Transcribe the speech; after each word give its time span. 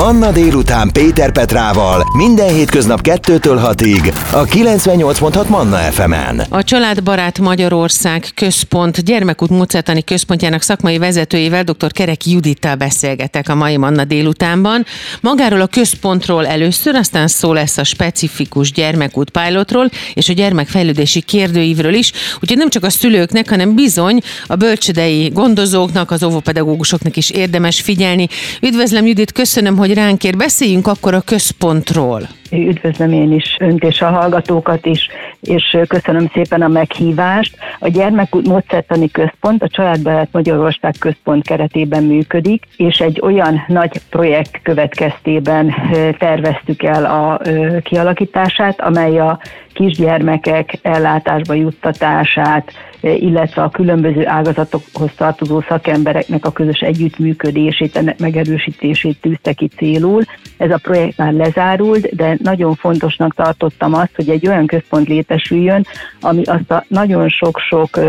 Manna 0.00 0.32
délután 0.32 0.90
Péter 0.92 1.32
Petrával 1.32 2.04
minden 2.16 2.54
hétköznap 2.54 3.00
2-től 3.02 3.74
6-ig 3.76 4.14
a 4.32 4.44
98.6 4.44 5.48
Manna 5.48 5.76
FM-en. 5.76 6.42
A 6.48 6.64
Családbarát 6.64 7.38
Magyarország 7.38 8.26
Központ 8.34 9.04
gyermekút 9.04 9.48
módszertani 9.48 10.04
központjának 10.04 10.62
szakmai 10.62 10.98
vezetőjével 10.98 11.62
dr. 11.62 11.92
Kerek 11.92 12.26
Judittal 12.26 12.74
beszélgetek 12.74 13.48
a 13.48 13.54
mai 13.54 13.76
Manna 13.76 14.04
délutánban. 14.04 14.84
Magáról 15.20 15.60
a 15.60 15.66
központról 15.66 16.46
először, 16.46 16.94
aztán 16.94 17.28
szó 17.28 17.52
lesz 17.52 17.78
a 17.78 17.84
specifikus 17.84 18.72
gyermekút 18.72 19.30
pilotról 19.30 19.90
és 20.14 20.28
a 20.28 20.32
gyermekfejlődési 20.32 21.20
kérdőívről 21.20 21.94
is, 21.94 22.12
úgyhogy 22.40 22.58
nem 22.58 22.70
csak 22.70 22.84
a 22.84 22.90
szülőknek, 22.90 23.48
hanem 23.48 23.74
bizony 23.74 24.20
a 24.46 24.56
bölcsödei 24.56 25.28
gondozóknak, 25.28 26.10
az 26.10 26.22
óvópedagógusoknak 26.22 27.16
is 27.16 27.30
érdemes 27.30 27.80
figyelni. 27.80 28.28
Üdvözlöm 28.62 29.06
Judit, 29.06 29.32
köszönöm, 29.32 29.76
hogy 29.76 29.88
ránk 29.94 30.24
ér. 30.24 30.36
Beszéljünk 30.36 30.86
akkor 30.86 31.14
a 31.14 31.20
központról. 31.20 32.20
Üdvözlöm 32.52 33.12
én 33.12 33.32
is 33.32 33.56
önt 33.58 33.82
és 33.82 34.00
a 34.00 34.08
hallgatókat 34.08 34.86
is, 34.86 35.08
és 35.40 35.76
köszönöm 35.88 36.30
szépen 36.32 36.62
a 36.62 36.68
meghívást. 36.68 37.56
A 37.78 37.88
Gyermekút 37.88 38.46
Módszertani 38.46 39.10
Központ 39.10 39.62
a 39.62 39.68
Családbarát 39.68 40.28
Magyarország 40.32 40.94
Központ 40.98 41.46
keretében 41.46 42.04
működik, 42.04 42.64
és 42.76 42.98
egy 42.98 43.20
olyan 43.22 43.64
nagy 43.66 44.00
projekt 44.10 44.62
következtében 44.62 45.74
terveztük 46.18 46.82
el 46.82 47.04
a 47.04 47.40
kialakítását, 47.82 48.80
amely 48.80 49.18
a 49.18 49.40
kisgyermekek 49.80 50.78
ellátásba 50.82 51.54
juttatását, 51.54 52.72
illetve 53.00 53.62
a 53.62 53.68
különböző 53.68 54.26
ágazatokhoz 54.26 55.10
tartozó 55.16 55.60
szakembereknek 55.68 56.44
a 56.44 56.52
közös 56.52 56.78
együttműködését, 56.80 57.96
ennek 57.96 58.18
megerősítését 58.18 59.20
tűzte 59.20 59.52
ki 59.52 59.68
célul. 59.76 60.22
Ez 60.56 60.70
a 60.70 60.78
projekt 60.82 61.16
már 61.16 61.32
lezárult, 61.32 62.14
de 62.14 62.36
nagyon 62.42 62.74
fontosnak 62.74 63.34
tartottam 63.34 63.94
azt, 63.94 64.14
hogy 64.14 64.28
egy 64.28 64.46
olyan 64.46 64.66
központ 64.66 65.08
létesüljön, 65.08 65.86
ami 66.20 66.42
azt 66.44 66.70
a 66.70 66.84
nagyon 66.88 67.28
sok-sok 67.28 68.00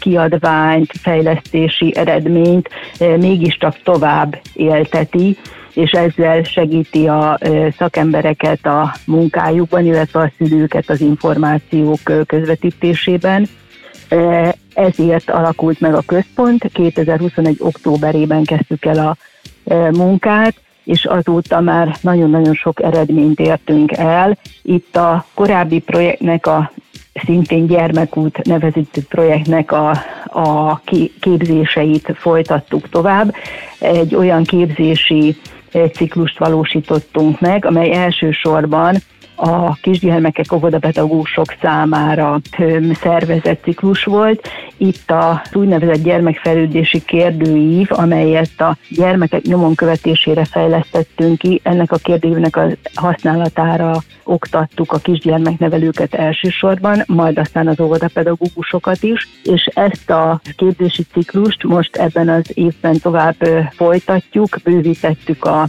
kiadványt, 0.00 0.92
fejlesztési 1.00 1.96
eredményt 1.96 2.68
mégiscsak 2.98 3.82
tovább 3.82 4.40
élteti, 4.54 5.36
és 5.74 5.90
ezzel 5.90 6.42
segíti 6.42 7.06
a 7.06 7.38
szakembereket 7.76 8.66
a 8.66 8.94
munkájukban, 9.06 9.84
illetve 9.84 10.20
a 10.20 10.32
szülőket 10.38 10.90
az 10.90 11.00
információk 11.00 12.00
közvetítésében. 12.26 13.46
Ezért 14.74 15.30
alakult 15.30 15.80
meg 15.80 15.94
a 15.94 16.02
központ, 16.06 16.70
2021. 16.72 17.56
októberében 17.58 18.44
kezdtük 18.44 18.84
el 18.84 18.98
a 18.98 19.16
munkát, 19.90 20.54
és 20.84 21.04
azóta 21.04 21.60
már 21.60 21.96
nagyon-nagyon 22.00 22.54
sok 22.54 22.82
eredményt 22.82 23.40
értünk 23.40 23.92
el. 23.92 24.38
Itt 24.62 24.96
a 24.96 25.24
korábbi 25.34 25.78
projektnek 25.78 26.46
a 26.46 26.72
szintén 27.24 27.66
gyermekút 27.66 28.42
nevezetű 28.42 29.00
projektnek 29.08 29.72
a, 29.72 29.90
a 30.24 30.80
képzéseit 31.20 32.12
folytattuk 32.14 32.88
tovább. 32.88 33.34
Egy 33.78 34.14
olyan 34.14 34.44
képzési 34.44 35.36
ciklust 35.92 36.38
valósítottunk 36.38 37.40
meg, 37.40 37.64
amely 37.64 37.92
elsősorban 37.92 38.96
a 39.40 39.74
kisgyermekek 39.82 40.52
óvodapedagógusok 40.52 41.54
számára 41.62 42.40
szervezett 43.00 43.62
ciklus 43.62 44.04
volt. 44.04 44.48
Itt 44.76 45.10
a 45.10 45.42
úgynevezett 45.52 46.02
gyermekfejlődési 46.02 47.04
kérdőív, 47.04 47.86
amelyet 47.90 48.60
a 48.60 48.76
gyermekek 48.88 49.42
nyomon 49.42 49.74
követésére 49.74 50.44
fejlesztettünk 50.44 51.38
ki, 51.38 51.60
ennek 51.62 51.92
a 51.92 51.96
kérdőívnek 51.96 52.56
a 52.56 52.66
használatára 52.94 54.02
oktattuk 54.24 54.92
a 54.92 54.98
kisgyermeknevelőket 54.98 56.14
elsősorban, 56.14 57.02
majd 57.06 57.38
aztán 57.38 57.68
az 57.68 57.80
óvodapedagógusokat 57.80 59.02
is, 59.02 59.28
és 59.42 59.68
ezt 59.74 60.10
a 60.10 60.40
képzési 60.56 61.02
ciklust 61.12 61.64
most 61.64 61.96
ebben 61.96 62.28
az 62.28 62.50
évben 62.54 62.98
tovább 62.98 63.36
folytatjuk, 63.70 64.56
bővítettük 64.64 65.44
a 65.44 65.68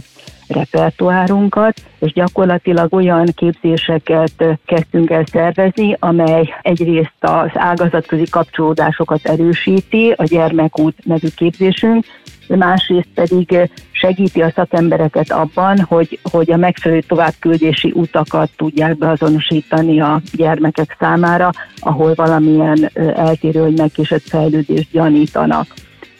repertoárunkat, 0.52 1.74
és 1.98 2.12
gyakorlatilag 2.12 2.92
olyan 2.92 3.26
képzéseket 3.34 4.58
kezdtünk 4.64 5.10
el 5.10 5.24
szervezni, 5.32 5.96
amely 5.98 6.54
egyrészt 6.62 7.12
az 7.20 7.50
ágazatközi 7.54 8.24
kapcsolódásokat 8.30 9.26
erősíti, 9.26 10.14
a 10.16 10.24
gyermekút 10.24 11.04
nevű 11.04 11.28
képzésünk, 11.36 12.04
másrészt 12.48 13.08
pedig 13.14 13.70
segíti 13.90 14.42
a 14.42 14.52
szakembereket 14.54 15.30
abban, 15.30 15.80
hogy, 15.80 16.18
hogy 16.30 16.52
a 16.52 16.56
megfelelő 16.56 17.00
továbbküldési 17.00 17.92
utakat 17.94 18.50
tudják 18.56 18.98
beazonosítani 18.98 20.00
a 20.00 20.20
gyermekek 20.32 20.96
számára, 20.98 21.50
ahol 21.78 22.14
valamilyen 22.14 22.90
eltérő, 23.14 23.60
hogy 23.60 23.76
megkésett 23.78 24.22
fejlődést 24.22 24.90
gyanítanak. 24.90 25.66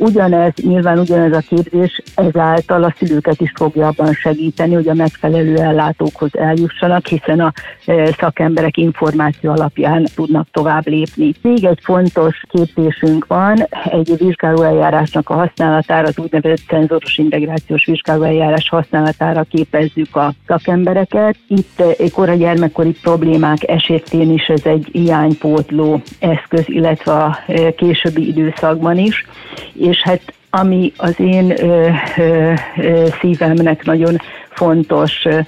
Ugyanez, 0.03 0.53
nyilván 0.63 0.99
ugyanez 0.99 1.33
a 1.33 1.43
képzés 1.49 2.03
ezáltal 2.15 2.83
a 2.83 2.95
szülőket 2.99 3.41
is 3.41 3.53
fogja 3.55 3.87
abban 3.87 4.13
segíteni, 4.13 4.75
hogy 4.75 4.89
a 4.89 4.95
megfelelő 4.95 5.57
ellátókhoz 5.57 6.31
eljussanak, 6.37 7.07
hiszen 7.07 7.41
a 7.41 7.53
e, 7.87 8.12
szakemberek 8.19 8.77
információ 8.77 9.51
alapján 9.51 10.07
tudnak 10.15 10.49
tovább 10.51 10.87
lépni. 10.87 11.33
Még 11.43 11.65
egy 11.65 11.79
fontos 11.83 12.43
képzésünk 12.49 13.27
van, 13.27 13.67
egy 13.85 14.17
vizsgálóeljárásnak 14.19 15.31
a 15.31 15.35
használatára, 15.35 16.09
az 16.09 16.19
úgynevezett 16.19 16.67
szenzoros 16.69 17.19
integrációs 17.19 17.85
vizsgálóeljárás 17.85 18.69
használatára 18.69 19.43
képezzük 19.43 20.17
a 20.17 20.33
szakembereket. 20.47 21.37
Itt 21.49 21.81
egy 21.81 22.12
kora 22.12 22.35
gyermekkori 22.35 22.93
problémák 23.03 23.69
esetén 23.69 24.33
is 24.33 24.47
ez 24.47 24.65
egy 24.65 24.89
hiánypótló 24.93 26.03
eszköz, 26.19 26.65
illetve 26.67 27.12
a 27.12 27.39
e, 27.47 27.75
későbbi 27.75 28.29
időszakban 28.29 28.99
is 28.99 29.27
és 29.73 29.92
hát 30.01 30.35
ami 30.51 30.93
az 30.97 31.15
én 31.21 31.51
ö, 31.51 31.89
ö, 32.17 32.53
ö, 32.77 33.07
szívemnek 33.21 33.85
nagyon 33.85 34.17
fontos 34.51 35.25
ö, 35.25 35.41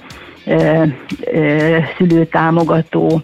szülőtámogató 1.97 3.21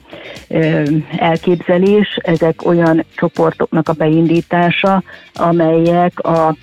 elképzelés, 1.17 2.17
ezek 2.21 2.65
olyan 2.65 3.05
csoportoknak 3.15 3.89
a 3.89 3.93
beindítása, 3.93 5.03
amelyek 5.33 6.19
a 6.19 6.55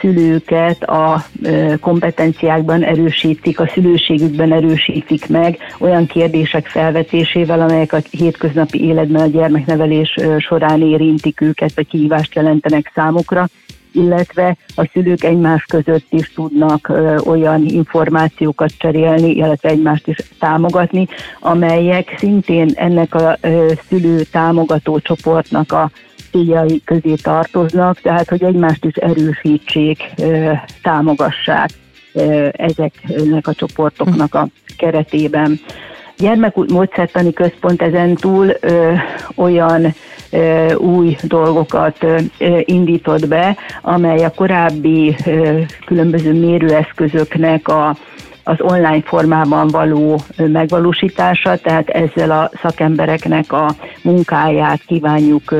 szülőket 0.00 0.82
a 0.82 1.24
kompetenciákban 1.80 2.82
erősítik, 2.82 3.60
a 3.60 3.70
szülőségükben 3.74 4.52
erősítik 4.52 5.28
meg 5.28 5.58
olyan 5.78 6.06
kérdések 6.06 6.66
felvetésével, 6.66 7.60
amelyek 7.60 7.92
a 7.92 7.98
hétköznapi 8.10 8.84
életben 8.84 9.22
a 9.22 9.26
gyermeknevelés 9.26 10.14
során 10.38 10.82
érintik 10.82 11.40
őket, 11.40 11.74
vagy 11.74 11.86
kihívást 11.86 12.34
jelentenek 12.34 12.90
számukra 12.94 13.48
illetve 13.94 14.56
a 14.76 14.88
szülők 14.92 15.22
egymás 15.22 15.64
között 15.64 16.06
is 16.10 16.32
tudnak 16.32 16.92
olyan 17.26 17.64
információkat 17.66 18.70
cserélni, 18.78 19.30
illetve 19.30 19.68
egymást 19.68 20.06
is 20.06 20.16
támogatni, 20.38 21.08
amelyek 21.40 22.14
szintén 22.18 22.70
ennek 22.74 23.14
a 23.14 23.38
szülő 23.88 24.22
támogató 24.22 24.98
csoportnak 24.98 25.72
a 25.72 25.90
céljai 26.30 26.82
közé 26.84 27.14
tartoznak, 27.14 28.00
tehát 28.00 28.28
hogy 28.28 28.42
egymást 28.42 28.84
is 28.84 28.94
erősítsék, 28.94 30.14
támogassák 30.82 31.70
ezeknek 32.52 33.46
a 33.46 33.54
csoportoknak 33.54 34.34
a 34.34 34.48
keretében. 34.76 35.60
Gyermekút 36.18 36.72
módszertani 36.72 37.32
központ 37.32 37.82
ezen 37.82 38.14
túl 38.14 38.46
ö, 38.60 38.92
olyan 39.36 39.94
ö, 40.30 40.74
új 40.74 41.16
dolgokat 41.22 41.96
ö, 42.02 42.18
indított 42.64 43.28
be, 43.28 43.56
amely 43.82 44.24
a 44.24 44.30
korábbi 44.30 45.14
ö, 45.26 45.60
különböző 45.86 46.32
mérőeszközöknek 46.32 47.68
a 47.68 47.96
az 48.46 48.56
online 48.60 49.02
formában 49.04 49.68
való 49.68 50.20
megvalósítása, 50.36 51.56
tehát 51.56 51.88
ezzel 51.88 52.30
a 52.30 52.50
szakembereknek 52.62 53.52
a 53.52 53.74
munkáját 54.02 54.80
kívánjuk 54.86 55.54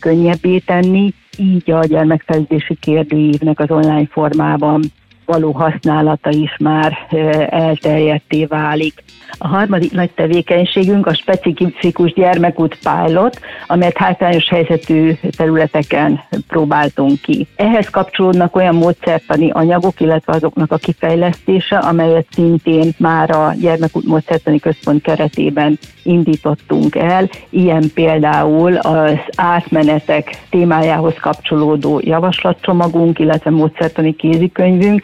könnyebbé 0.00 0.58
tenni, 0.58 1.14
így 1.36 1.70
a 1.70 1.84
gyermekfejlődési 1.84 2.74
kérdőívnek 2.80 3.60
az 3.60 3.70
online 3.70 4.06
formában 4.10 4.82
való 5.28 5.52
használata 5.52 6.30
is 6.30 6.56
már 6.58 7.06
elterjedté 7.50 8.44
válik. 8.44 9.02
A 9.38 9.46
harmadik 9.46 9.92
nagy 9.92 10.10
tevékenységünk 10.10 11.06
a 11.06 11.14
specifikus 11.14 12.12
gyermekút 12.12 12.78
pilot, 12.82 13.40
amelyet 13.66 13.96
hátrányos 13.96 14.48
helyzetű 14.48 15.12
területeken 15.36 16.20
próbáltunk 16.46 17.20
ki. 17.20 17.46
Ehhez 17.56 17.88
kapcsolódnak 17.90 18.56
olyan 18.56 18.74
módszertani 18.74 19.50
anyagok, 19.50 20.00
illetve 20.00 20.32
azoknak 20.32 20.72
a 20.72 20.76
kifejlesztése, 20.76 21.76
amelyet 21.76 22.26
szintén 22.30 22.90
már 22.98 23.30
a 23.30 23.52
Gyermekút 23.60 24.04
Módszertani 24.04 24.58
Központ 24.58 25.02
keretében 25.02 25.78
indítottunk 26.02 26.94
el. 26.94 27.28
Ilyen 27.50 27.90
például 27.94 28.76
az 28.76 29.18
átmenetek 29.36 30.30
témájához 30.50 31.14
kapcsolódó 31.20 32.00
javaslatcsomagunk, 32.04 33.18
illetve 33.18 33.50
módszertani 33.50 34.14
kézikönyvünk, 34.14 35.02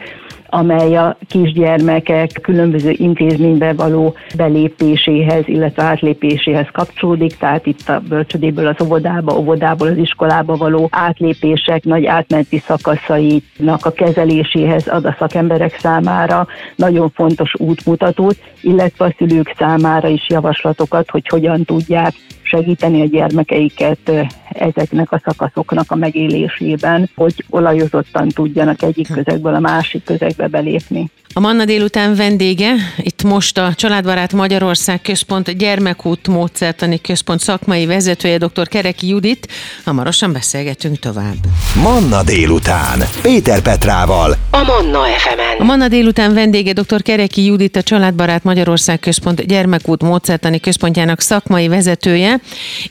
amely 0.49 0.95
a 0.95 1.17
kisgyermekek 1.27 2.29
különböző 2.41 2.93
intézménybe 2.97 3.73
való 3.73 4.15
belépéséhez, 4.35 5.47
illetve 5.47 5.83
átlépéséhez 5.83 6.67
kapcsolódik, 6.71 7.37
tehát 7.37 7.65
itt 7.65 7.89
a 7.89 8.01
bölcsödéből 8.09 8.67
az 8.67 8.81
óvodába, 8.83 9.37
óvodából 9.37 9.87
az 9.87 9.97
iskolába 9.97 10.55
való 10.55 10.87
átlépések 10.91 11.83
nagy 11.83 12.05
átmeneti 12.05 12.57
szakaszainak 12.57 13.85
a 13.85 13.91
kezeléséhez 13.91 14.87
ad 14.87 15.05
a 15.05 15.15
szakemberek 15.19 15.77
számára 15.79 16.47
nagyon 16.75 17.09
fontos 17.09 17.51
útmutatót, 17.57 18.37
illetve 18.61 19.05
a 19.05 19.13
szülők 19.17 19.53
számára 19.57 20.07
is 20.07 20.29
javaslatokat, 20.29 21.09
hogy 21.09 21.27
hogyan 21.27 21.63
tudják 21.63 22.13
segíteni 22.45 23.01
a 23.01 23.05
gyermekeiket 23.05 24.11
ezeknek 24.49 25.11
a 25.11 25.21
szakaszoknak 25.25 25.91
a 25.91 25.95
megélésében, 25.95 27.09
hogy 27.15 27.45
olajozottan 27.49 28.27
tudjanak 28.27 28.81
egyik 28.81 29.11
közegből 29.13 29.53
a 29.53 29.59
másik 29.59 30.03
közegbe 30.03 30.47
belépni. 30.47 31.09
A 31.37 31.39
Manna 31.39 31.65
délután 31.65 32.15
vendége, 32.15 32.73
itt 32.97 33.23
most 33.23 33.57
a 33.57 33.73
Családbarát 33.75 34.33
Magyarország 34.33 35.01
Központ 35.01 35.57
Gyermekút 35.57 36.27
Módszertani 36.27 37.01
Központ 37.01 37.39
szakmai 37.39 37.85
vezetője, 37.85 38.37
dr. 38.37 38.67
Kereki 38.67 39.07
Judit. 39.07 39.47
Hamarosan 39.85 40.33
beszélgetünk 40.33 40.99
tovább. 40.99 41.35
Manna 41.83 42.23
délután. 42.23 42.99
Péter 43.21 43.61
Petrával. 43.61 44.35
A 44.51 44.63
Manna 44.63 45.03
FM-en. 45.03 45.59
A 45.59 45.63
Manna 45.63 45.87
délután 45.87 46.33
vendége 46.33 46.73
dr. 46.73 47.01
Kereki 47.01 47.45
Judit, 47.45 47.75
a 47.75 47.81
Családbarát 47.81 48.43
Magyarország 48.43 48.99
Központ 48.99 49.47
Gyermekút 49.47 50.03
Módszertani 50.03 50.59
Központjának 50.59 51.21
szakmai 51.21 51.67
vezetője. 51.67 52.34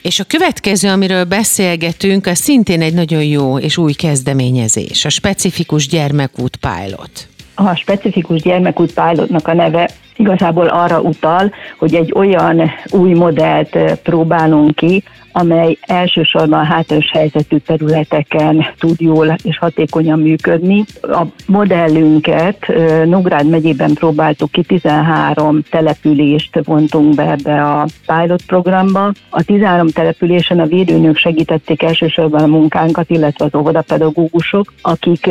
És 0.03 0.21
a 0.21 0.25
következő, 0.25 0.89
amiről 0.89 1.25
beszélgetünk, 1.25 2.27
az 2.27 2.39
szintén 2.39 2.81
egy 2.81 2.95
nagyon 2.95 3.25
jó 3.25 3.59
és 3.59 3.77
új 3.77 3.93
kezdeményezés, 3.93 5.05
a 5.05 5.09
specifikus 5.09 5.89
gyermekút 5.89 6.57
pilot. 6.57 7.29
A 7.55 7.75
specifikus 7.75 8.43
gyermekút 8.43 8.93
pilotnak 8.93 9.49
a 9.49 9.55
neve 9.55 9.91
igazából 10.17 10.67
arra 10.67 11.01
utal, 11.01 11.53
hogy 11.79 11.95
egy 11.95 12.13
olyan 12.15 12.71
új 12.91 13.13
modellt 13.13 13.79
próbálunk 14.03 14.75
ki, 14.75 15.03
amely 15.37 15.79
elsősorban 15.81 16.65
hátrányos 16.65 17.11
helyzetű 17.13 17.57
területeken 17.57 18.67
tud 18.79 19.01
jól 19.01 19.35
és 19.43 19.59
hatékonyan 19.59 20.19
működni. 20.19 20.85
A 21.03 21.23
modellünket 21.47 22.73
Nógrád 23.05 23.49
megyében 23.49 23.95
próbáltuk 23.95 24.51
ki, 24.51 24.63
13 24.63 25.63
települést 25.71 26.61
vontunk 26.65 27.15
be 27.15 27.31
ebbe 27.31 27.63
a 27.63 27.87
pilot 28.07 28.43
programba. 28.47 29.13
A 29.31 29.43
13 29.43 29.89
településen 29.89 30.61
a 30.61 30.67
védőnök 30.67 31.17
segítették 31.17 31.83
elsősorban 31.83 32.43
a 32.43 32.47
munkánkat, 32.47 33.11
illetve 33.11 33.45
az 33.45 33.55
óvodapedagógusok, 33.55 34.73
akik 34.83 35.31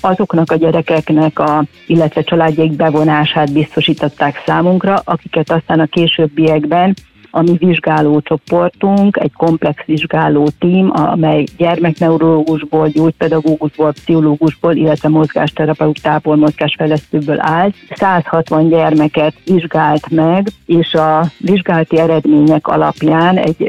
azoknak 0.00 0.50
a 0.50 0.56
gyerekeknek, 0.56 1.38
a, 1.38 1.64
illetve 1.86 2.22
családjaik 2.22 2.72
bevonását 2.72 3.52
biztosították 3.52 4.11
számunkra, 4.46 5.00
akiket 5.04 5.50
aztán 5.50 5.80
a 5.80 5.86
későbbiekben 5.86 6.94
a 7.34 7.42
mi 7.42 7.56
vizsgáló 7.56 8.20
csoportunk, 8.20 9.16
egy 9.16 9.32
komplex 9.32 9.84
vizsgáló 9.84 10.48
tím, 10.58 10.90
amely 10.94 11.44
gyermekneurológusból, 11.56 12.88
gyógypedagógusból, 12.88 13.92
pszichológusból, 13.92 14.74
illetve 14.74 15.08
mozgásterapeutából, 15.08 16.36
mozgásfejlesztőből 16.36 17.40
állt. 17.40 17.74
160 17.90 18.68
gyermeket 18.68 19.34
vizsgált 19.44 20.10
meg, 20.10 20.46
és 20.66 20.94
a 20.94 21.24
vizsgálati 21.38 21.98
eredmények 21.98 22.66
alapján 22.66 23.36
egy 23.36 23.68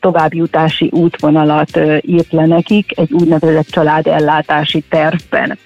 továbbjutási 0.00 0.88
útvonalat 0.92 1.80
írt 2.00 2.32
le 2.32 2.46
nekik 2.46 2.98
egy 2.98 3.12
úgynevezett 3.12 3.66
családellátási 3.66 4.84
tervben. 4.88 5.58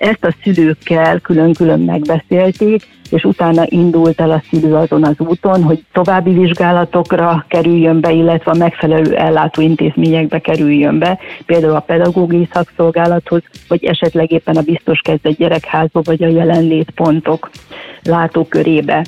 Ezt 0.00 0.24
a 0.24 0.34
szülőkkel 0.42 1.20
külön-külön 1.20 1.80
megbeszélték, 1.80 2.82
és 3.10 3.24
utána 3.24 3.62
indult 3.66 4.20
el 4.20 4.30
a 4.30 4.42
szülő 4.50 4.74
azon 4.74 5.04
az 5.04 5.14
úton, 5.18 5.62
hogy 5.62 5.84
további 5.92 6.30
vizsgálatokra 6.30 7.44
kerüljön 7.48 8.00
be, 8.00 8.10
illetve 8.10 8.50
a 8.50 8.56
megfelelő 8.56 9.16
ellátó 9.16 9.62
intézményekbe 9.62 10.38
kerüljön 10.38 10.98
be, 10.98 11.18
például 11.46 11.74
a 11.74 11.80
pedagógiai 11.80 12.48
szakszolgálathoz, 12.52 13.42
vagy 13.68 13.84
esetleg 13.84 14.30
éppen 14.30 14.56
a 14.56 14.62
biztos 14.62 15.00
kezdett 15.00 15.36
gyerekházba, 15.36 16.00
vagy 16.04 16.22
a 16.22 16.28
jelenlétpontok 16.28 17.50
látókörébe. 18.02 19.04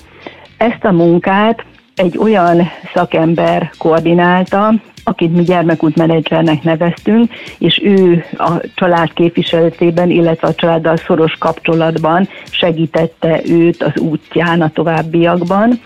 Ezt 0.57 0.85
a 0.85 0.93
munkát 0.93 1.65
egy 1.95 2.19
olyan 2.19 2.69
szakember 2.95 3.71
koordinálta, 3.79 4.75
akit 5.05 5.33
mi 5.37 5.43
gyermekút 5.43 5.97
menedzsernek 5.97 6.63
neveztünk, 6.63 7.33
és 7.59 7.81
ő 7.85 8.25
a 8.37 8.53
család 8.75 9.13
képviseletében, 9.13 10.11
illetve 10.11 10.49
a 10.49 10.55
családdal 10.55 10.97
szoros 10.97 11.37
kapcsolatban 11.39 12.29
segítette 12.51 13.41
őt 13.45 13.83
az 13.83 14.01
útján 14.01 14.61
a 14.61 14.71
továbbiakban. 14.71 15.81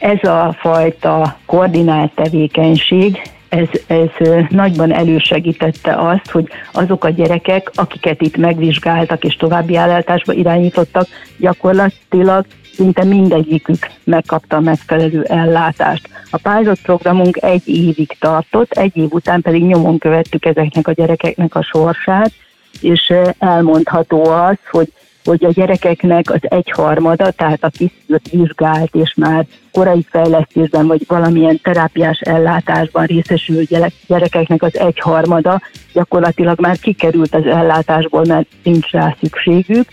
Ez 0.00 0.24
a 0.24 0.56
fajta 0.58 1.36
koordinált 1.46 2.12
tevékenység, 2.14 3.20
ez, 3.50 3.68
ez 3.86 4.08
nagyban 4.48 4.92
elősegítette 4.92 5.94
azt, 5.94 6.30
hogy 6.30 6.48
azok 6.72 7.04
a 7.04 7.08
gyerekek, 7.08 7.70
akiket 7.74 8.22
itt 8.22 8.36
megvizsgáltak 8.36 9.24
és 9.24 9.34
további 9.34 9.76
állátásba 9.76 10.32
irányítottak, 10.32 11.06
gyakorlatilag 11.36 12.44
szinte 12.80 13.04
mindegyikük 13.04 13.90
megkapta 14.04 14.56
a 14.56 14.60
megfelelő 14.60 15.22
ellátást. 15.22 16.08
A 16.30 16.36
pilot 16.36 16.80
programunk 16.82 17.42
egy 17.42 17.68
évig 17.68 18.16
tartott, 18.18 18.72
egy 18.72 18.96
év 18.96 19.12
után 19.12 19.40
pedig 19.40 19.64
nyomon 19.64 19.98
követtük 19.98 20.44
ezeknek 20.44 20.88
a 20.88 20.92
gyerekeknek 20.92 21.54
a 21.54 21.62
sorsát, 21.62 22.32
és 22.80 23.12
elmondható 23.38 24.24
az, 24.24 24.56
hogy 24.70 24.92
hogy 25.24 25.44
a 25.44 25.52
gyerekeknek 25.52 26.30
az 26.30 26.40
egyharmada, 26.42 27.30
tehát 27.30 27.64
a 27.64 27.68
kiszült 27.68 28.28
vizsgált 28.30 28.94
és 28.94 29.14
már 29.16 29.46
korai 29.72 30.06
fejlesztésben 30.10 30.86
vagy 30.86 31.04
valamilyen 31.06 31.60
terápiás 31.62 32.20
ellátásban 32.20 33.06
részesülő 33.06 33.66
gyerekeknek 34.06 34.62
az 34.62 34.78
egyharmada 34.78 35.60
gyakorlatilag 35.92 36.60
már 36.60 36.78
kikerült 36.78 37.34
az 37.34 37.46
ellátásból, 37.46 38.24
mert 38.24 38.46
nincs 38.62 38.90
rá 38.90 39.16
szükségük, 39.20 39.88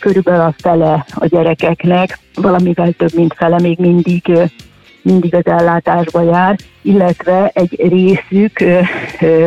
körülbelül 0.00 0.40
a 0.40 0.54
fele 0.58 1.04
a 1.14 1.26
gyerekeknek, 1.26 2.18
valamivel 2.34 2.92
több, 2.92 3.14
mint 3.14 3.34
fele 3.34 3.60
még 3.60 3.78
mindig 3.78 4.32
mindig 5.04 5.34
az 5.34 5.46
ellátásba 5.46 6.22
jár, 6.22 6.56
illetve 6.82 7.50
egy 7.54 7.88
részük 7.88 8.64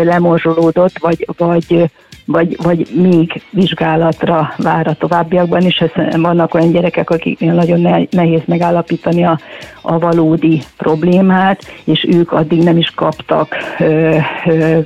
lemorzsolódott, 0.03 0.97
vagy, 0.99 1.27
vagy 1.37 1.91
vagy, 2.27 2.55
vagy 2.63 2.87
még 2.93 3.41
vizsgálatra 3.49 4.53
vár 4.57 4.87
a 4.87 4.93
továbbiakban 4.93 5.61
is, 5.61 5.77
hiszen 5.77 6.21
vannak 6.21 6.53
olyan 6.53 6.71
gyerekek, 6.71 7.09
akiknél 7.09 7.53
nagyon 7.53 8.07
nehéz 8.09 8.41
megállapítani 8.45 9.23
a, 9.23 9.39
a 9.81 9.99
valódi 9.99 10.61
problémát, 10.77 11.61
és 11.83 12.05
ők 12.09 12.31
addig 12.31 12.63
nem 12.63 12.77
is 12.77 12.89
kaptak 12.95 13.55
ö, 13.79 14.17
ö, 14.45 14.79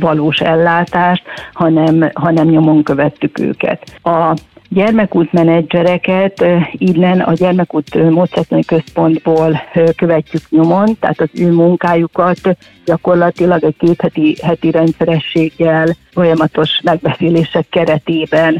valós 0.00 0.38
ellátást, 0.38 1.22
hanem, 1.52 2.10
hanem 2.14 2.46
nyomon 2.46 2.82
követtük 2.82 3.38
őket. 3.38 3.98
A 4.02 4.34
gyermekút 4.74 5.32
menedzsereket 5.32 6.44
innen 6.72 7.20
a 7.20 7.32
gyermekút 7.32 8.10
módszertani 8.10 8.64
központból 8.64 9.62
követjük 9.96 10.42
nyomon, 10.50 10.98
tehát 11.00 11.20
az 11.20 11.28
ő 11.34 11.52
munkájukat 11.52 12.38
gyakorlatilag 12.84 13.64
egy 13.64 13.76
két 13.78 14.00
heti, 14.00 14.36
heti 14.42 14.70
rendszerességgel, 14.70 15.96
folyamatos 16.12 16.80
megbeszélések 16.82 17.66
keretében 17.68 18.58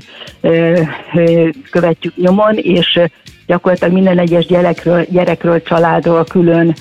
követjük 1.71 2.17
nyomon, 2.17 2.55
és 2.57 3.01
gyakorlatilag 3.47 3.93
minden 3.93 4.19
egyes 4.19 4.47
gyerekről, 4.47 5.05
gyerekről, 5.11 5.63
családról 5.63 6.25
külön 6.25 6.75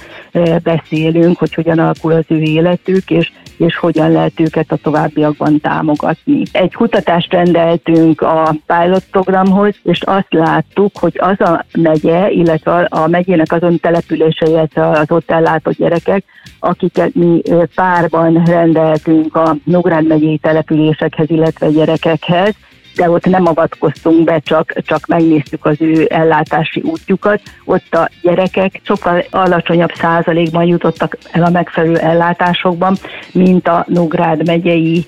beszélünk, 0.63 1.37
hogy 1.37 1.53
hogyan 1.53 1.79
alakul 1.79 2.11
az 2.11 2.25
ő 2.27 2.37
életük, 2.37 3.09
és, 3.09 3.31
és 3.65 3.77
hogyan 3.77 4.11
lehet 4.11 4.39
őket 4.39 4.71
a 4.71 4.75
továbbiakban 4.75 5.59
támogatni. 5.59 6.43
Egy 6.51 6.73
kutatást 6.73 7.33
rendeltünk 7.33 8.21
a 8.21 8.55
pilot 8.65 9.03
programhoz, 9.11 9.75
és 9.83 10.01
azt 10.01 10.33
láttuk, 10.33 10.97
hogy 10.97 11.15
az 11.17 11.39
a 11.39 11.65
megye, 11.77 12.29
illetve 12.29 12.87
a 12.89 13.07
megyének 13.07 13.51
azon 13.51 13.79
települése, 13.79 14.67
az 14.73 15.11
ott 15.11 15.31
ellátott 15.31 15.77
gyerekek, 15.77 16.23
akiket 16.59 17.15
mi 17.15 17.41
párban 17.75 18.43
rendeltünk 18.45 19.35
a 19.35 19.55
Nógrád 19.63 20.07
megyei 20.07 20.37
településekhez, 20.37 21.29
illetve 21.29 21.69
gyerekekhez, 21.69 22.55
de 22.95 23.09
ott 23.09 23.25
nem 23.25 23.45
avatkoztunk 23.45 24.23
be, 24.23 24.39
csak, 24.39 24.73
csak 24.85 25.05
megnéztük 25.07 25.65
az 25.65 25.75
ő 25.79 26.07
ellátási 26.09 26.81
útjukat. 26.81 27.41
Ott 27.65 27.93
a 27.93 28.09
gyerekek 28.21 28.79
sokkal 28.83 29.23
alacsonyabb 29.29 29.91
százalékban 29.93 30.65
jutottak 30.65 31.17
el 31.31 31.43
a 31.43 31.49
megfelelő 31.49 31.97
ellátásokban, 31.97 32.95
mint 33.31 33.67
a 33.67 33.85
Nógrád 33.87 34.45
megyei 34.45 35.05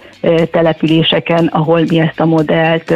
településeken, 0.52 1.46
ahol 1.48 1.80
mi 1.88 2.00
ezt 2.00 2.20
a 2.20 2.26
modellt 2.26 2.94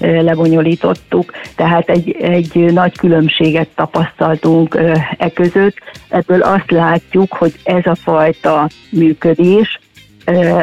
lebonyolítottuk. 0.00 1.32
Tehát 1.56 1.88
egy, 1.88 2.16
egy 2.20 2.72
nagy 2.72 2.96
különbséget 2.96 3.68
tapasztaltunk 3.74 4.74
e 5.18 5.30
között. 5.30 5.76
Ebből 6.08 6.42
azt 6.42 6.70
látjuk, 6.70 7.32
hogy 7.32 7.54
ez 7.64 7.86
a 7.86 7.94
fajta 7.94 8.68
működés, 8.90 9.80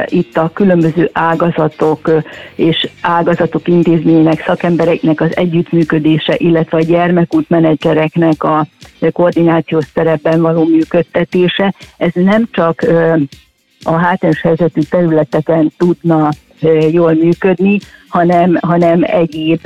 itt 0.05 0.37
a 0.37 0.51
különböző 0.53 1.09
ágazatok 1.13 2.11
és 2.55 2.89
ágazatok 3.01 3.67
intézménynek, 3.67 4.43
szakembereknek 4.45 5.21
az 5.21 5.37
együttműködése, 5.37 6.35
illetve 6.37 6.77
a 6.77 6.81
gyermekút 6.81 7.49
a 8.43 8.67
koordinációs 9.11 9.85
szerepben 9.93 10.41
való 10.41 10.63
működtetése. 10.65 11.73
Ez 11.97 12.11
nem 12.13 12.47
csak 12.51 12.85
a 13.83 13.91
hátrányos 13.91 14.41
helyzetű 14.41 14.81
területeken 14.81 15.71
tudna 15.77 16.29
jól 16.91 17.13
működni, 17.13 17.79
hanem, 18.07 18.57
hanem 18.61 19.03
egyéb, 19.03 19.61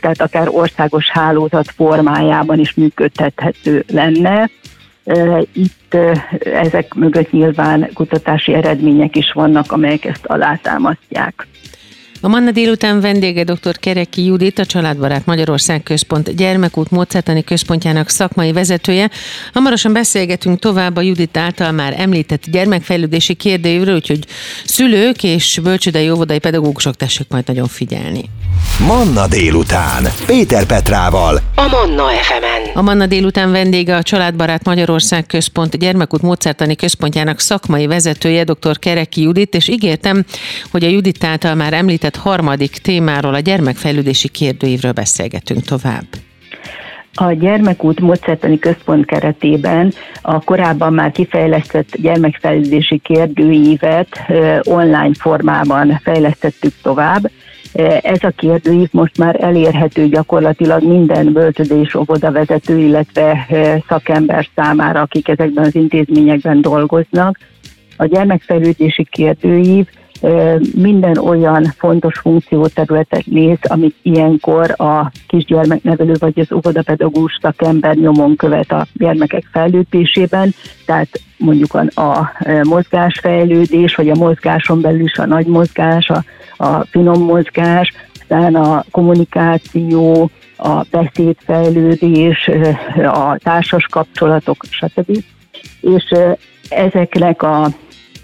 tehát 0.00 0.20
akár 0.20 0.48
országos 0.48 1.10
hálózat 1.10 1.70
formájában 1.70 2.58
is 2.58 2.74
működtethető 2.74 3.84
lenne. 3.92 4.50
Itt 5.52 5.96
ezek 6.44 6.94
mögött 6.94 7.32
nyilván 7.32 7.90
kutatási 7.94 8.54
eredmények 8.54 9.16
is 9.16 9.32
vannak, 9.32 9.72
amelyek 9.72 10.04
ezt 10.04 10.26
alátámasztják. 10.26 11.46
A 12.22 12.28
Manna 12.28 12.50
délután 12.50 13.00
vendége 13.00 13.44
dr. 13.44 13.78
Kereki 13.78 14.24
Judit, 14.24 14.58
a 14.58 14.64
Családbarát 14.64 15.26
Magyarország 15.26 15.82
Központ 15.82 16.36
gyermekút 16.36 16.90
módszertani 16.90 17.44
központjának 17.44 18.08
szakmai 18.08 18.52
vezetője. 18.52 19.10
Hamarosan 19.52 19.92
beszélgetünk 19.92 20.58
tovább 20.58 20.96
a 20.96 21.00
Judit 21.00 21.36
által 21.36 21.72
már 21.72 21.94
említett 21.96 22.50
gyermekfejlődési 22.50 23.34
kérdőjéről, 23.34 23.94
úgyhogy 23.94 24.26
szülők 24.64 25.22
és 25.22 25.60
bölcsődei 25.62 26.10
óvodai 26.10 26.38
pedagógusok 26.38 26.94
tessék 26.96 27.26
majd 27.28 27.46
nagyon 27.46 27.66
figyelni. 27.66 28.24
Manna 28.86 29.26
délután. 29.28 30.02
Péter 30.26 30.66
Petrával. 30.66 31.36
A 31.54 31.68
Manna 31.70 32.08
FM-en. 32.08 32.74
A 32.74 32.82
Manna 32.82 33.06
délután 33.06 33.50
vendége 33.50 33.96
a 33.96 34.02
Családbarát 34.02 34.64
Magyarország 34.64 35.26
Központ 35.26 35.78
gyermekút 35.78 36.22
módszertani 36.22 36.76
központjának 36.76 37.38
szakmai 37.38 37.86
vezetője, 37.86 38.44
dr. 38.44 38.78
Kereki 38.78 39.22
Judit, 39.22 39.54
és 39.54 39.68
ígértem, 39.68 40.24
hogy 40.70 40.84
a 40.84 40.88
Judit 40.88 41.24
által 41.24 41.54
már 41.54 41.72
említett 41.72 42.16
harmadik 42.16 42.70
témáról, 42.70 43.34
a 43.34 43.38
gyermekfejlődési 43.38 44.28
kérdőívről 44.28 44.92
beszélgetünk 44.92 45.64
tovább. 45.64 46.04
A 47.14 47.32
Gyermekút 47.32 48.00
Módszertani 48.00 48.58
Központ 48.58 49.06
keretében 49.06 49.92
a 50.22 50.40
korábban 50.40 50.92
már 50.92 51.12
kifejlesztett 51.12 51.96
gyermekfejlődési 51.96 52.98
kérdőívet 52.98 54.20
online 54.62 55.10
formában 55.18 56.00
fejlesztettük 56.02 56.72
tovább, 56.82 57.30
ez 58.02 58.22
a 58.22 58.30
kérdőív 58.36 58.88
most 58.90 59.18
már 59.18 59.36
elérhető 59.44 60.08
gyakorlatilag 60.08 60.82
minden 60.82 61.32
bölcsödő 61.32 61.80
és 61.80 61.94
óvodavezető, 61.94 62.78
illetve 62.78 63.46
szakember 63.88 64.48
számára, 64.54 65.00
akik 65.00 65.28
ezekben 65.28 65.64
az 65.64 65.74
intézményekben 65.74 66.60
dolgoznak. 66.60 67.38
A 67.96 68.06
gyermekfejlődési 68.06 69.06
kérdőív 69.10 69.86
minden 70.74 71.18
olyan 71.18 71.64
fontos 71.78 72.18
funkcióterületet 72.18 73.26
néz, 73.26 73.58
amit 73.62 73.96
ilyenkor 74.02 74.74
a 74.80 75.12
kisgyermeknevelő 75.26 76.12
vagy 76.18 76.40
az 76.40 76.52
óvodapedagógus 76.52 77.38
szakember 77.40 77.94
nyomon 77.94 78.36
követ 78.36 78.72
a 78.72 78.86
gyermekek 78.92 79.44
fejlődésében, 79.52 80.54
tehát 80.86 81.08
mondjuk 81.38 81.74
a, 81.74 82.00
a 82.00 82.32
mozgásfejlődés, 82.62 83.94
vagy 83.94 84.08
a 84.08 84.14
mozgáson 84.14 84.80
belül 84.80 85.00
is 85.00 85.18
a 85.18 85.26
nagy 85.26 85.46
mozgás, 85.46 86.08
a, 86.08 86.24
a 86.64 86.84
finom 86.90 87.22
mozgás, 87.22 87.92
aztán 88.20 88.54
a 88.54 88.84
kommunikáció, 88.90 90.30
a 90.56 90.82
beszédfejlődés, 90.90 92.50
a 93.04 93.36
társas 93.38 93.86
kapcsolatok, 93.90 94.64
stb. 94.70 95.24
És 95.80 96.14
ezeknek 96.68 97.42
a 97.42 97.68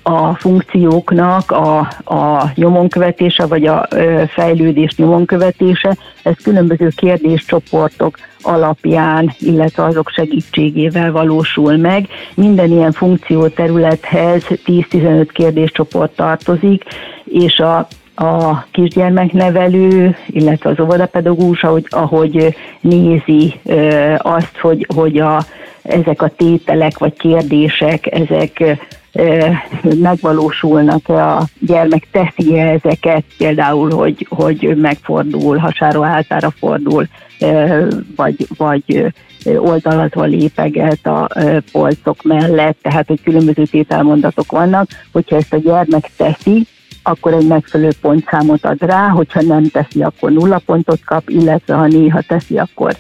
a 0.09 0.35
funkcióknak 0.35 1.51
a, 1.51 1.79
a 2.05 2.51
nyomonkövetése, 2.55 3.47
vagy 3.47 3.67
a 3.67 3.89
fejlődés 4.29 4.97
nyomonkövetése, 4.97 5.97
ez 6.23 6.35
különböző 6.43 6.89
kérdéscsoportok 6.97 8.19
alapján, 8.43 9.35
illetve 9.39 9.85
azok 9.85 10.11
segítségével 10.11 11.13
valósul 11.13 11.77
meg. 11.77 12.09
Minden 12.35 12.71
ilyen 12.71 12.93
funkcióterülethez 12.93 14.45
10-15 14.67 15.29
kérdéscsoport 15.33 16.17
tartozik, 16.17 16.83
és 17.25 17.59
a 17.59 17.87
a 18.19 18.65
kisgyermeknevelő, 18.71 20.17
illetve 20.27 20.71
az 20.71 20.81
óvodapedagógus, 20.81 21.63
ahogy, 21.63 21.87
ahogy 21.89 22.57
nézi 22.81 23.61
azt, 24.19 24.57
hogy, 24.61 24.87
hogy 24.95 25.19
a, 25.19 25.43
ezek 25.83 26.23
a 26.23 26.29
tételek 26.29 26.99
vagy 26.99 27.17
kérdések, 27.17 28.07
ezek 28.13 28.79
megvalósulnak-e 29.83 31.27
a 31.27 31.45
gyermek 31.61 32.07
teszi 32.11 32.59
-e 32.59 32.71
ezeket, 32.71 33.25
például, 33.39 33.91
hogy, 33.91 34.27
hogy 34.31 34.77
megfordul, 34.77 35.57
hasáro 35.57 36.03
áltára 36.03 36.51
fordul, 36.51 37.07
vagy, 38.17 38.47
vagy 38.57 39.13
oldalazva 39.45 40.25
lépeget 40.25 41.07
a 41.07 41.29
polcok 41.73 42.23
mellett, 42.23 42.79
tehát 42.83 43.07
hogy 43.07 43.23
különböző 43.23 43.63
tételmondatok 43.63 44.51
vannak, 44.51 44.89
hogyha 45.13 45.37
ezt 45.37 45.53
a 45.53 45.57
gyermek 45.57 46.11
teszi, 46.17 46.67
akkor 47.03 47.33
egy 47.33 47.47
megfelelő 47.47 47.91
pontszámot 48.01 48.65
ad 48.65 48.83
rá, 48.83 49.09
hogyha 49.09 49.43
nem 49.43 49.69
teszi, 49.69 50.03
akkor 50.03 50.31
nulla 50.31 50.61
pontot 50.67 51.05
kap, 51.05 51.29
illetve 51.29 51.75
ha 51.75 51.87
néha 51.87 52.21
teszi, 52.21 52.59
akkor 52.59 52.97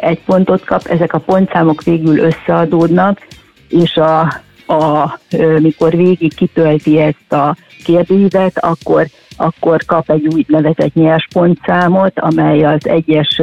egy 0.00 0.20
pontot 0.24 0.64
kap. 0.64 0.86
Ezek 0.86 1.12
a 1.12 1.18
pontszámok 1.18 1.82
végül 1.82 2.18
összeadódnak, 2.18 3.26
és 3.68 3.96
a 3.96 4.44
a, 4.66 5.18
mikor 5.60 5.96
végig 5.96 6.34
kitölti 6.34 6.98
ezt 6.98 7.32
a 7.32 7.56
kérdőívet, 7.84 8.58
akkor 8.58 9.06
akkor 9.36 9.84
kap 9.84 10.10
egy 10.10 10.26
úgynevezett 10.34 10.94
nyerspontszámot, 10.94 12.20
amely 12.20 12.64
az 12.64 12.88
egyes 12.88 13.42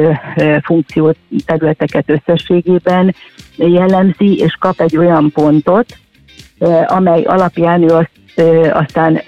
funkció 0.62 1.14
területeket 1.46 2.10
összességében 2.10 3.14
jellemzi, 3.56 4.36
és 4.36 4.56
kap 4.60 4.80
egy 4.80 4.96
olyan 4.96 5.30
pontot, 5.32 5.86
amely 6.86 7.22
alapján 7.22 7.82
ő 7.82 7.86
azt 7.86 8.10
aztán 8.72 9.20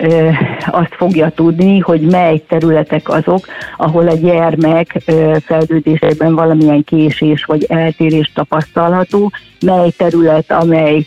azt 0.66 0.94
fogja 0.96 1.28
tudni, 1.28 1.78
hogy 1.78 2.00
mely 2.00 2.38
területek 2.48 3.08
azok, 3.08 3.46
ahol 3.76 4.08
a 4.08 4.14
gyermek 4.14 5.02
fejlődésében 5.44 6.34
valamilyen 6.34 6.84
késés 6.84 7.44
vagy 7.44 7.64
eltérés 7.68 8.30
tapasztalható, 8.34 9.32
mely 9.60 9.90
terület, 9.96 10.52
amely 10.52 11.06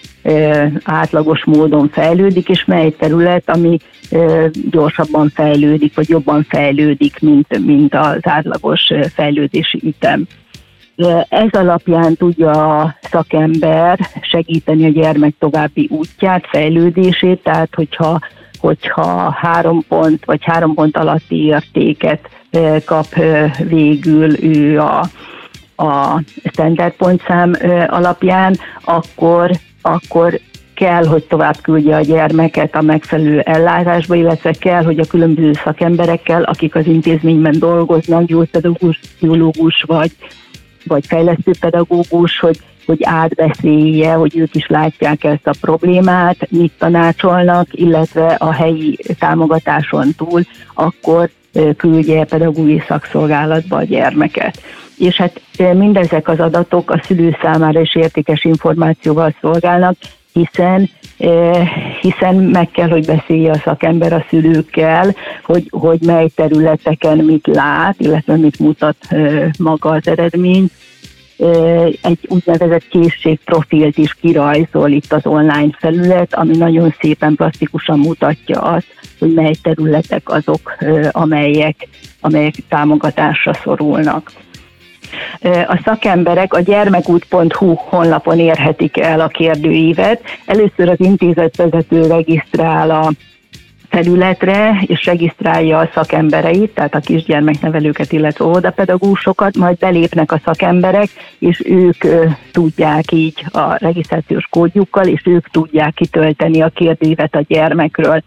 átlagos 0.83 1.43
módon 1.45 1.89
fejlődik, 1.89 2.49
és 2.49 2.65
mely 2.65 2.89
terület, 2.89 3.49
ami 3.49 3.77
gyorsabban 4.71 5.29
fejlődik, 5.29 5.95
vagy 5.95 6.09
jobban 6.09 6.45
fejlődik, 6.49 7.19
mint, 7.19 7.65
mint 7.65 7.95
az 7.95 8.19
átlagos 8.21 8.87
fejlődési 9.13 9.81
ütem. 9.83 10.27
Ez 11.29 11.49
alapján 11.51 12.15
tudja 12.15 12.79
a 12.79 12.95
szakember 13.01 13.99
segíteni 14.21 14.85
a 14.85 14.89
gyermek 14.89 15.33
további 15.39 15.87
útját, 15.91 16.47
fejlődését, 16.47 17.43
tehát 17.43 17.69
hogyha, 17.75 18.19
hogyha 18.59 19.31
három 19.31 19.83
pont 19.87 20.25
vagy 20.25 20.43
három 20.43 20.73
pont 20.73 20.97
alatti 20.97 21.45
értéket 21.45 22.29
kap 22.85 23.05
végül 23.63 24.43
ő 24.43 24.79
a, 24.79 24.99
a 25.75 26.21
standard 26.51 26.93
pontszám 26.93 27.53
alapján, 27.87 28.55
akkor, 28.81 29.51
akkor 29.81 30.39
kell, 30.73 31.05
hogy 31.05 31.23
tovább 31.23 31.57
küldje 31.61 31.95
a 31.95 32.01
gyermeket 32.01 32.75
a 32.75 32.81
megfelelő 32.81 33.39
ellátásba, 33.39 34.15
illetve 34.15 34.51
kell, 34.51 34.83
hogy 34.83 34.99
a 34.99 35.05
különböző 35.05 35.53
szakemberekkel, 35.53 36.43
akik 36.43 36.75
az 36.75 36.85
intézményben 36.85 37.59
dolgoznak, 37.59 38.23
gyógypedagógus, 38.23 38.99
biológus 39.19 39.83
vagy 39.87 40.11
vagy 40.89 41.05
fejlesztő 41.05 41.51
pedagógus, 41.59 42.39
hogy, 42.39 42.59
hogy 42.85 42.99
átbeszélje, 43.03 44.13
hogy 44.13 44.37
ők 44.37 44.55
is 44.55 44.67
látják 44.67 45.23
ezt 45.23 45.47
a 45.47 45.53
problémát, 45.61 46.51
mit 46.51 46.73
tanácsolnak, 46.77 47.67
illetve 47.71 48.25
a 48.27 48.51
helyi 48.51 48.97
támogatáson 49.19 50.13
túl, 50.17 50.41
akkor 50.73 51.29
küldje 51.77 52.25
pedagógiai 52.25 52.83
szakszolgálatba 52.87 53.75
a 53.75 53.83
gyermeket. 53.83 54.61
És 54.97 55.15
hát 55.15 55.41
mindezek 55.73 56.27
az 56.27 56.39
adatok 56.39 56.91
a 56.91 57.01
szülő 57.05 57.37
számára 57.41 57.81
is 57.81 57.95
értékes 57.95 58.43
információval 58.43 59.35
szolgálnak, 59.41 59.95
hiszen 60.33 60.89
hiszen 62.01 62.35
meg 62.35 62.71
kell, 62.71 62.89
hogy 62.89 63.05
beszélje 63.05 63.51
a 63.51 63.61
szakember 63.63 64.13
a 64.13 64.25
szülőkkel, 64.29 65.15
hogy, 65.43 65.67
hogy 65.69 65.99
mely 66.01 66.27
területeken 66.35 67.17
mit 67.17 67.47
lát, 67.47 67.95
illetve 67.97 68.35
mit 68.35 68.59
mutat 68.59 68.95
maga 69.57 69.89
az 69.89 70.07
eredmény. 70.07 70.67
Egy 72.01 72.19
úgynevezett 72.27 72.87
készségprofilt 72.87 73.97
is 73.97 74.13
kirajzol 74.13 74.89
itt 74.89 75.13
az 75.13 75.25
online 75.25 75.69
felület, 75.79 76.33
ami 76.33 76.57
nagyon 76.57 76.95
szépen 76.99 77.35
plastikusan 77.35 77.99
mutatja 77.99 78.61
azt, 78.61 78.87
hogy 79.19 79.33
mely 79.33 79.53
területek 79.61 80.29
azok, 80.29 80.77
amelyek, 81.11 81.87
amelyek 82.21 82.53
támogatásra 82.69 83.53
szorulnak. 83.53 84.31
A 85.67 85.81
szakemberek 85.85 86.53
a 86.53 86.59
gyermekút.hu 86.59 87.73
honlapon 87.75 88.39
érhetik 88.39 88.99
el 88.99 89.19
a 89.19 89.27
kérdőívet. 89.27 90.21
Először 90.45 90.89
az 90.89 90.99
intézet 90.99 91.55
vezető 91.55 92.07
regisztrál 92.07 92.89
a 92.89 93.11
felületre, 93.89 94.83
és 94.85 95.05
regisztrálja 95.05 95.77
a 95.77 95.89
szakembereit, 95.93 96.73
tehát 96.73 96.95
a 96.95 96.99
kisgyermeknevelőket, 96.99 98.11
illetve 98.11 98.45
óvodapedagógusokat, 98.45 99.57
majd 99.57 99.77
belépnek 99.77 100.31
a 100.31 100.41
szakemberek, 100.45 101.07
és 101.39 101.61
ők 101.65 102.03
tudják 102.51 103.11
így 103.11 103.45
a 103.51 103.75
regisztrációs 103.77 104.47
kódjukkal, 104.49 105.07
és 105.07 105.21
ők 105.25 105.49
tudják 105.49 105.93
kitölteni 105.93 106.61
a 106.61 106.69
kérdévet 106.69 107.35
a 107.35 107.45
gyermekről. 107.47 108.23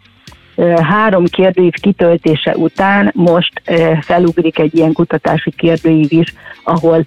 Három 0.83 1.25
kérdőív 1.25 1.73
kitöltése 1.73 2.57
után 2.57 3.11
most 3.15 3.63
felugrik 4.01 4.59
egy 4.59 4.75
ilyen 4.75 4.93
kutatási 4.93 5.51
kérdőív 5.51 6.13
is, 6.13 6.35
ahol 6.65 7.07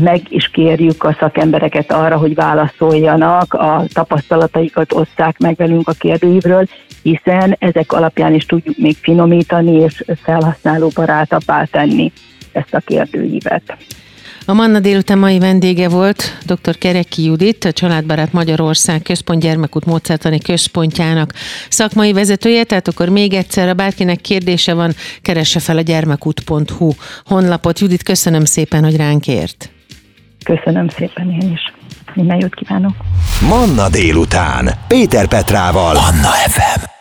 meg 0.00 0.20
is 0.28 0.48
kérjük 0.48 1.04
a 1.04 1.16
szakembereket 1.18 1.92
arra, 1.92 2.16
hogy 2.16 2.34
válaszoljanak, 2.34 3.54
a 3.54 3.84
tapasztalataikat 3.92 4.92
osszák 4.92 5.38
meg 5.38 5.56
velünk 5.56 5.88
a 5.88 5.92
kérdőívről, 5.92 6.66
hiszen 7.02 7.56
ezek 7.58 7.92
alapján 7.92 8.34
is 8.34 8.46
tudjuk 8.46 8.76
még 8.76 8.96
finomítani 8.96 9.72
és 9.72 10.04
felhasználó 10.22 10.90
barátabbá 10.94 11.64
tenni 11.64 12.12
ezt 12.52 12.74
a 12.74 12.80
kérdőívet. 12.80 13.76
A 14.48 14.52
Manna 14.52 14.80
délután 14.80 15.18
mai 15.18 15.38
vendége 15.38 15.88
volt 15.88 16.38
dr. 16.44 16.78
Kereki 16.78 17.24
Judit, 17.24 17.64
a 17.64 17.72
Családbarát 17.72 18.32
Magyarország 18.32 19.02
Központ 19.02 19.42
Gyermekút 19.42 19.84
Módszertani 19.84 20.38
Központjának 20.38 21.32
szakmai 21.68 22.12
vezetője, 22.12 22.64
tehát 22.64 22.88
akkor 22.88 23.08
még 23.08 23.32
egyszer, 23.32 23.66
ha 23.66 23.74
bárkinek 23.74 24.20
kérdése 24.20 24.74
van, 24.74 24.92
keresse 25.22 25.60
fel 25.60 25.76
a 25.76 25.80
gyermekút.hu 25.80 26.90
honlapot. 27.24 27.78
Judit, 27.78 28.02
köszönöm 28.02 28.44
szépen, 28.44 28.84
hogy 28.84 28.96
ránk 28.96 29.26
ért. 29.26 29.70
Köszönöm 30.44 30.88
szépen 30.88 31.30
én 31.30 31.52
is. 31.52 31.72
Minden 32.14 32.40
jót 32.40 32.54
kívánok. 32.54 32.94
Manna 33.48 33.88
délután. 33.88 34.70
Péter 34.88 35.26
Petrával. 35.28 35.94
Manna 35.94 36.28
FM. 36.28 36.95